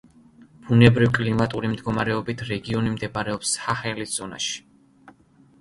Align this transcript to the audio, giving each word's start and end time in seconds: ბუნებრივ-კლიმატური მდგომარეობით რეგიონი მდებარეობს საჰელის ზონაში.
ბუნებრივ-კლიმატური 0.69 1.69
მდგომარეობით 1.73 2.41
რეგიონი 2.47 2.95
მდებარეობს 2.97 3.55
საჰელის 3.59 4.17
ზონაში. 4.23 4.59